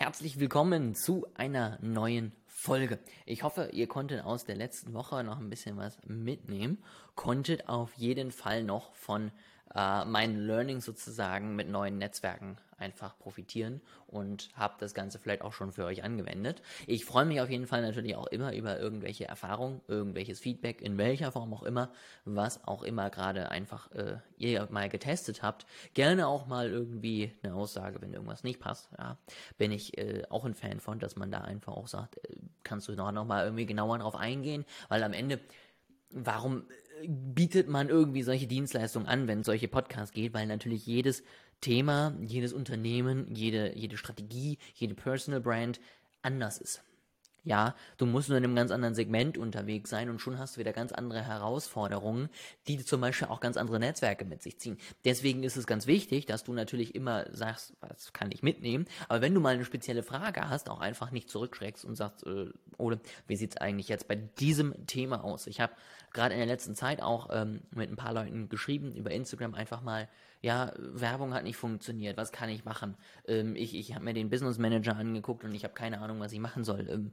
[0.00, 3.00] Herzlich willkommen zu einer neuen Folge.
[3.26, 6.78] Ich hoffe, ihr konntet aus der letzten Woche noch ein bisschen was mitnehmen,
[7.16, 9.32] konntet auf jeden Fall noch von
[9.74, 15.52] äh, meinen Learning sozusagen mit neuen Netzwerken einfach profitieren und habe das Ganze vielleicht auch
[15.52, 16.62] schon für euch angewendet.
[16.86, 20.96] Ich freue mich auf jeden Fall natürlich auch immer über irgendwelche Erfahrungen, irgendwelches Feedback, in
[20.96, 21.90] welcher Form auch immer,
[22.24, 25.66] was auch immer gerade einfach äh, ihr mal getestet habt.
[25.94, 28.90] Gerne auch mal irgendwie eine Aussage, wenn irgendwas nicht passt.
[28.96, 29.18] Ja,
[29.58, 32.88] bin ich äh, auch ein Fan von, dass man da einfach auch sagt, äh, kannst
[32.88, 35.40] du da noch mal irgendwie genauer drauf eingehen, weil am Ende
[36.10, 36.64] warum
[37.06, 41.22] bietet man irgendwie solche Dienstleistungen an, wenn es solche Podcasts geht, weil natürlich jedes
[41.60, 45.80] Thema, jedes Unternehmen, jede, jede Strategie, jede Personal Brand
[46.22, 46.82] anders ist.
[47.48, 50.60] Ja, du musst nur in einem ganz anderen Segment unterwegs sein und schon hast du
[50.60, 52.28] wieder ganz andere Herausforderungen,
[52.66, 54.76] die zum Beispiel auch ganz andere Netzwerke mit sich ziehen.
[55.06, 59.22] Deswegen ist es ganz wichtig, dass du natürlich immer sagst, was kann ich mitnehmen, aber
[59.22, 62.98] wenn du mal eine spezielle Frage hast, auch einfach nicht zurückschreckst und sagst, äh, oder
[63.28, 65.46] wie sieht es eigentlich jetzt bei diesem Thema aus?
[65.46, 65.72] Ich habe
[66.12, 69.80] gerade in der letzten Zeit auch ähm, mit ein paar Leuten geschrieben über Instagram einfach
[69.80, 70.06] mal,
[70.40, 72.96] ja, Werbung hat nicht funktioniert, was kann ich machen?
[73.26, 76.32] Ähm, ich ich habe mir den Business Manager angeguckt und ich habe keine Ahnung, was
[76.32, 76.88] ich machen soll.
[76.88, 77.12] Ähm,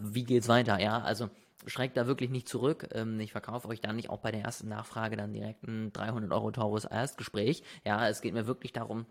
[0.00, 0.78] wie geht's weiter?
[0.80, 1.28] Ja, also
[1.66, 2.88] schreckt da wirklich nicht zurück.
[2.92, 6.32] Ähm, ich verkaufe euch da nicht auch bei der ersten Nachfrage dann direkt ein 300
[6.32, 7.62] Euro teures Erstgespräch.
[7.84, 9.06] Ja, es geht mir wirklich darum,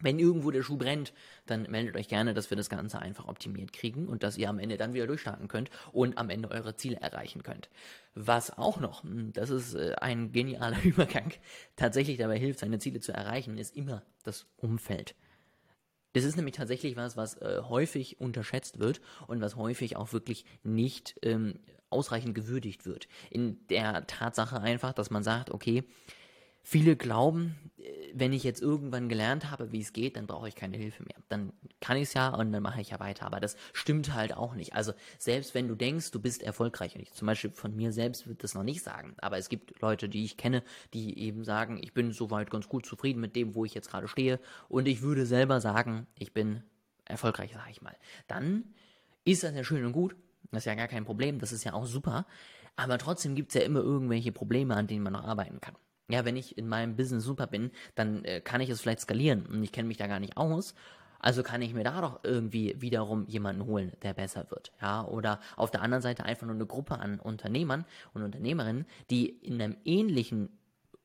[0.00, 1.12] wenn irgendwo der Schuh brennt,
[1.46, 4.58] dann meldet euch gerne, dass wir das Ganze einfach optimiert kriegen und dass ihr am
[4.58, 7.68] Ende dann wieder durchstarten könnt und am Ende eure Ziele erreichen könnt.
[8.14, 11.32] Was auch noch, hm, das ist äh, ein genialer Übergang,
[11.76, 15.14] tatsächlich dabei hilft, seine Ziele zu erreichen, ist immer das Umfeld.
[16.14, 20.44] Das ist nämlich tatsächlich was, was äh, häufig unterschätzt wird und was häufig auch wirklich
[20.62, 23.08] nicht ähm, ausreichend gewürdigt wird.
[23.30, 25.84] In der Tatsache einfach, dass man sagt, okay,
[26.64, 30.54] Viele glauben, äh, wenn ich jetzt irgendwann gelernt habe, wie es geht, dann brauche ich
[30.54, 31.16] keine Hilfe mehr.
[31.28, 33.26] Dann kann ich es ja und dann mache ich ja weiter.
[33.26, 34.74] Aber das stimmt halt auch nicht.
[34.74, 38.26] Also selbst wenn du denkst, du bist erfolgreich, und ich zum Beispiel von mir selbst
[38.26, 40.62] würde das noch nicht sagen, aber es gibt Leute, die ich kenne,
[40.94, 44.06] die eben sagen, ich bin soweit ganz gut zufrieden mit dem, wo ich jetzt gerade
[44.06, 44.38] stehe
[44.68, 46.62] und ich würde selber sagen, ich bin
[47.04, 47.96] erfolgreich, sage ich mal.
[48.28, 48.72] Dann
[49.24, 50.14] ist das ja schön und gut.
[50.52, 52.26] Das ist ja gar kein Problem, das ist ja auch super.
[52.76, 55.74] Aber trotzdem gibt es ja immer irgendwelche Probleme, an denen man noch arbeiten kann
[56.08, 59.46] ja, wenn ich in meinem Business super bin, dann äh, kann ich es vielleicht skalieren
[59.46, 60.74] und ich kenne mich da gar nicht aus.
[61.22, 64.72] Also kann ich mir da doch irgendwie wiederum jemanden holen, der besser wird.
[64.82, 69.28] Ja, oder auf der anderen Seite einfach nur eine Gruppe an Unternehmern und Unternehmerinnen, die
[69.28, 70.58] in einem ähnlichen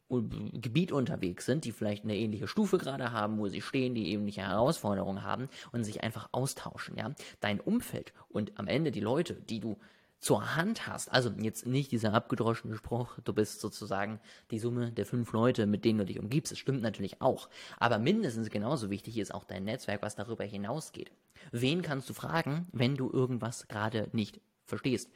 [0.09, 0.15] äh,
[0.53, 4.41] Gebiet unterwegs sind, die vielleicht eine ähnliche Stufe gerade haben, wo sie stehen, die ähnliche
[4.41, 7.13] Herausforderungen haben und sich einfach austauschen, ja.
[7.39, 9.77] Dein Umfeld und am Ende die Leute, die du
[10.19, 14.19] zur Hand hast, also jetzt nicht dieser abgedroschene Spruch, du bist sozusagen
[14.51, 17.99] die Summe der fünf Leute, mit denen du dich umgibst, das stimmt natürlich auch, aber
[17.99, 21.11] mindestens genauso wichtig ist auch dein Netzwerk, was darüber hinausgeht.
[21.51, 25.09] Wen kannst du fragen, wenn du irgendwas gerade nicht verstehst?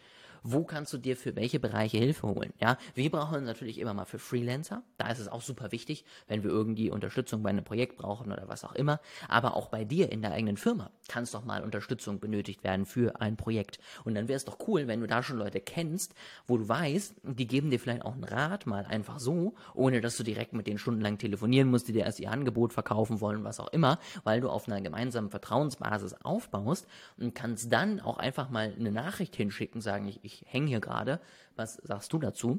[0.44, 2.54] Wo kannst du dir für welche Bereiche Hilfe holen.
[2.60, 4.84] Ja, wir brauchen natürlich immer mal für Freelancer.
[4.98, 8.48] Da ist es auch super wichtig, wenn wir irgendwie Unterstützung bei einem Projekt brauchen oder
[8.48, 9.00] was auch immer.
[9.28, 12.86] Aber auch bei dir in der eigenen Firma kann es doch mal Unterstützung benötigt werden
[12.86, 13.80] für ein Projekt.
[14.04, 16.16] Und dann wäre es doch cool, wenn du da schon Leute kennst,
[16.48, 20.18] wo du weißt, die geben dir vielleicht auch einen Rat mal einfach so, ohne dass
[20.18, 23.60] du direkt mit denen stundenlang telefonieren musst, die dir erst ihr Angebot verkaufen wollen, was
[23.60, 26.88] auch immer, weil du auf einer gemeinsamen Vertrauensbasis aufbaust
[27.18, 31.20] und kannst dann auch einfach mal eine Nachricht hinschicken, sagen, ich, ich hänge hier gerade,
[31.56, 32.58] was sagst du dazu?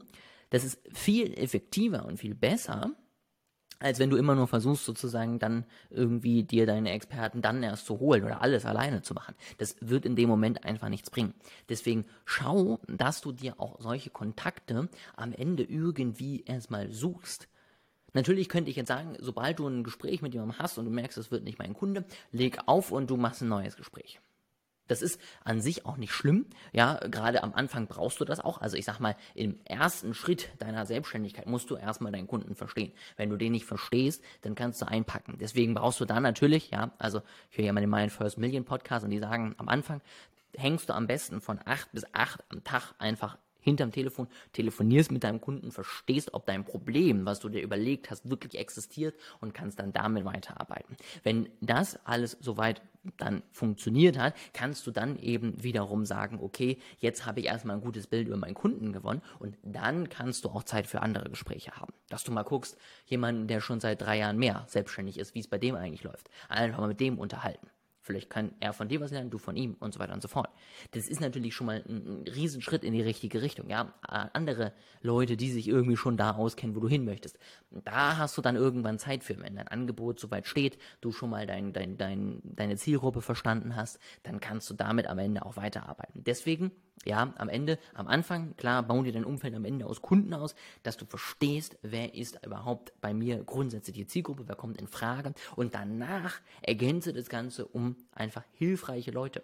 [0.51, 2.93] Das ist viel effektiver und viel besser,
[3.83, 7.99] als wenn du immer nur versuchst, sozusagen dann irgendwie dir deine Experten dann erst zu
[7.99, 9.35] holen oder alles alleine zu machen.
[9.59, 11.35] Das wird in dem Moment einfach nichts bringen.
[11.69, 17.49] Deswegen schau, dass du dir auch solche Kontakte am Ende irgendwie erstmal suchst.
[18.15, 21.19] Natürlich könnte ich jetzt sagen, sobald du ein Gespräch mit jemandem hast und du merkst,
[21.19, 24.21] es wird nicht mein Kunde, leg auf und du machst ein neues Gespräch.
[24.89, 26.47] Das ist an sich auch nicht schlimm.
[26.73, 28.61] Ja, gerade am Anfang brauchst du das auch.
[28.61, 32.93] Also ich sag mal, im ersten Schritt deiner Selbstständigkeit musst du erstmal deinen Kunden verstehen.
[33.17, 35.39] Wenn du den nicht verstehst, dann kannst du einpacken.
[35.41, 38.65] Deswegen brauchst du da natürlich, ja, also ich höre ja mal den My First Million
[38.65, 40.01] Podcast und die sagen am Anfang,
[40.57, 45.25] hängst du am besten von acht bis acht am Tag einfach hinterm Telefon, telefonierst mit
[45.25, 49.79] deinem Kunden, verstehst, ob dein Problem, was du dir überlegt hast, wirklich existiert und kannst
[49.79, 50.97] dann damit weiterarbeiten.
[51.23, 52.83] Wenn das alles soweit
[53.17, 57.83] dann funktioniert hat, kannst du dann eben wiederum sagen, okay, jetzt habe ich erstmal ein
[57.83, 61.73] gutes Bild über meinen Kunden gewonnen und dann kannst du auch Zeit für andere Gespräche
[61.73, 61.93] haben.
[62.09, 62.77] Dass du mal guckst,
[63.07, 66.31] jemanden, der schon seit drei Jahren mehr selbstständig ist, wie es bei dem eigentlich läuft.
[66.49, 67.69] Einfach mal mit dem unterhalten.
[68.03, 70.29] Vielleicht kann er von dir was lernen, du von ihm und so weiter und so
[70.29, 70.51] fort.
[70.91, 73.71] Das ist natürlich schon mal ein, ein Riesenschritt in die richtige Richtung.
[73.71, 74.73] Ja, andere
[75.03, 77.39] Leute, die sich irgendwie schon da auskennen, wo du hin möchtest.
[77.71, 81.47] Da hast du dann irgendwann Zeit für, wenn dein Angebot soweit steht, du schon mal
[81.47, 86.25] dein, dein, dein, deine Zielgruppe verstanden hast, dann kannst du damit am Ende auch weiterarbeiten.
[86.25, 86.73] Deswegen
[87.05, 90.55] ja, am Ende, am Anfang, klar, bauen dir dein Umfeld am Ende aus Kunden aus,
[90.83, 95.35] dass du verstehst, wer ist überhaupt bei mir grundsätzlich die Zielgruppe, wer kommt in Frage
[95.57, 99.43] und danach ergänze das Ganze um einfach hilfreiche Leute.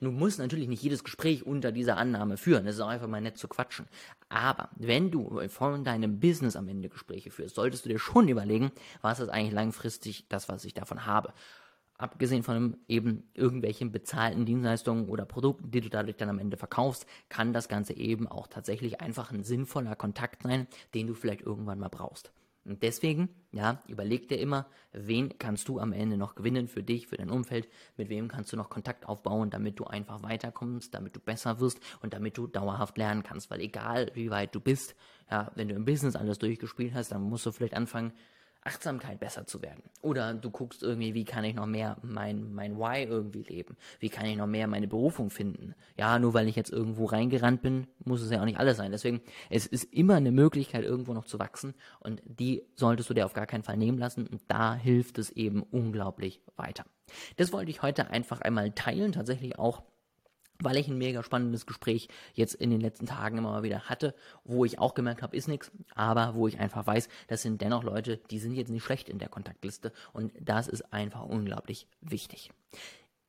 [0.00, 3.20] Du musst natürlich nicht jedes Gespräch unter dieser Annahme führen, das ist auch einfach mal
[3.20, 3.86] nett zu quatschen.
[4.28, 8.72] Aber wenn du von deinem Business am Ende Gespräche führst, solltest du dir schon überlegen,
[9.02, 11.32] was ist eigentlich langfristig das, was ich davon habe
[11.98, 17.06] abgesehen von eben irgendwelchen bezahlten Dienstleistungen oder Produkten, die du dadurch dann am Ende verkaufst,
[17.28, 21.78] kann das Ganze eben auch tatsächlich einfach ein sinnvoller Kontakt sein, den du vielleicht irgendwann
[21.78, 22.32] mal brauchst.
[22.66, 27.06] Und deswegen, ja, überleg dir immer, wen kannst du am Ende noch gewinnen für dich,
[27.06, 31.14] für dein Umfeld, mit wem kannst du noch Kontakt aufbauen, damit du einfach weiterkommst, damit
[31.14, 33.50] du besser wirst und damit du dauerhaft lernen kannst.
[33.50, 34.96] Weil egal wie weit du bist,
[35.30, 38.12] ja, wenn du im Business alles durchgespielt hast, dann musst du vielleicht anfangen,
[38.66, 39.82] Achtsamkeit besser zu werden.
[40.02, 43.76] Oder du guckst irgendwie, wie kann ich noch mehr mein, mein Why irgendwie leben?
[44.00, 45.74] Wie kann ich noch mehr meine Berufung finden?
[45.96, 48.90] Ja, nur weil ich jetzt irgendwo reingerannt bin, muss es ja auch nicht alles sein.
[48.90, 49.20] Deswegen,
[49.50, 53.34] es ist immer eine Möglichkeit, irgendwo noch zu wachsen und die solltest du dir auf
[53.34, 56.84] gar keinen Fall nehmen lassen und da hilft es eben unglaublich weiter.
[57.36, 59.82] Das wollte ich heute einfach einmal teilen, tatsächlich auch
[60.60, 64.14] weil ich ein mega spannendes Gespräch jetzt in den letzten Tagen immer mal wieder hatte,
[64.44, 67.82] wo ich auch gemerkt habe, ist nichts, aber wo ich einfach weiß, das sind dennoch
[67.82, 72.50] Leute, die sind jetzt nicht schlecht in der Kontaktliste und das ist einfach unglaublich wichtig.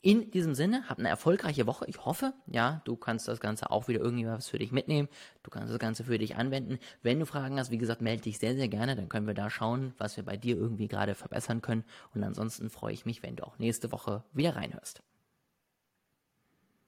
[0.01, 1.85] In diesem Sinne, hab eine erfolgreiche Woche.
[1.87, 5.09] Ich hoffe, ja, du kannst das Ganze auch wieder irgendwie was für dich mitnehmen.
[5.41, 6.77] Du kannst das Ganze für dich anwenden.
[7.01, 8.95] Wenn du Fragen hast, wie gesagt, melde dich sehr, sehr gerne.
[8.95, 11.83] Dann können wir da schauen, was wir bei dir irgendwie gerade verbessern können.
[12.13, 15.01] Und ansonsten freue ich mich, wenn du auch nächste Woche wieder reinhörst.